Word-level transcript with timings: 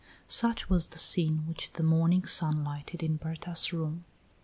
Such 0.27 0.67
was 0.67 0.87
the 0.87 0.97
scene 0.97 1.45
which 1.47 1.73
the 1.73 1.83
morning 1.83 2.25
sun 2.25 2.63
lighted 2.63 3.03
in 3.03 3.17
Berta's 3.17 3.71
room. 3.71 4.05